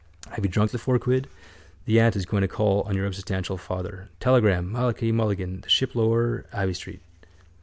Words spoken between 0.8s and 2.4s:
quid? The aunt is